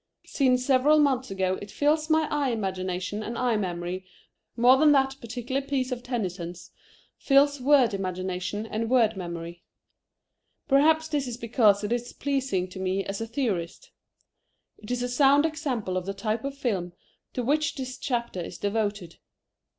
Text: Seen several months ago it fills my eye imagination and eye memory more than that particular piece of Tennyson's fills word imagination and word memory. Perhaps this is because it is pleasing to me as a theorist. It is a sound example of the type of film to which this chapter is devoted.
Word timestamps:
Seen 0.25 0.57
several 0.57 0.97
months 0.97 1.29
ago 1.29 1.59
it 1.61 1.69
fills 1.69 2.09
my 2.09 2.27
eye 2.31 2.49
imagination 2.49 3.21
and 3.21 3.37
eye 3.37 3.55
memory 3.55 4.03
more 4.57 4.75
than 4.77 4.93
that 4.93 5.15
particular 5.21 5.61
piece 5.61 5.91
of 5.91 6.01
Tennyson's 6.01 6.71
fills 7.19 7.61
word 7.61 7.93
imagination 7.93 8.65
and 8.65 8.89
word 8.89 9.15
memory. 9.15 9.61
Perhaps 10.67 11.09
this 11.09 11.27
is 11.27 11.37
because 11.37 11.83
it 11.83 11.91
is 11.93 12.13
pleasing 12.13 12.67
to 12.69 12.79
me 12.79 13.05
as 13.05 13.21
a 13.21 13.27
theorist. 13.27 13.91
It 14.79 14.89
is 14.89 15.03
a 15.03 15.07
sound 15.07 15.45
example 15.45 15.97
of 15.97 16.07
the 16.07 16.15
type 16.15 16.43
of 16.45 16.57
film 16.57 16.93
to 17.33 17.43
which 17.43 17.75
this 17.75 17.95
chapter 17.99 18.41
is 18.41 18.57
devoted. 18.57 19.17